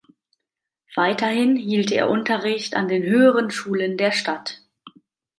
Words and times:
Weiterhin 0.95 1.55
hielt 1.55 1.91
er 1.91 2.09
Unterricht 2.09 2.73
an 2.75 2.87
den 2.87 3.03
höheren 3.03 3.51
Schulen 3.51 3.97
der 3.97 4.11
Stadt. 4.11 4.63